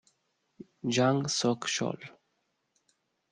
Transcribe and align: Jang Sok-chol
Jang 0.95 1.21
Sok-chol 1.35 2.01